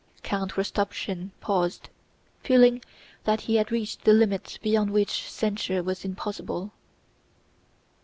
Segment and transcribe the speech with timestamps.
[0.23, 1.91] Count Rostopchín paused,
[2.41, 2.83] feeling
[3.25, 6.71] that he had reached the limit beyond which censure was impossible.